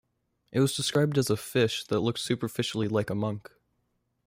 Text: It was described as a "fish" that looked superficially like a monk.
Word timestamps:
It 0.51 0.59
was 0.61 0.75
described 0.75 1.19
as 1.19 1.29
a 1.29 1.37
"fish" 1.37 1.83
that 1.83 1.99
looked 1.99 2.17
superficially 2.17 2.87
like 2.87 3.11
a 3.11 3.13
monk. 3.13 3.51